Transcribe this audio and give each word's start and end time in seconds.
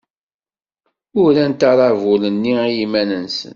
Urant 1.23 1.61
aṛabul-nni 1.69 2.53
i 2.67 2.71
yiman-nsen. 2.77 3.49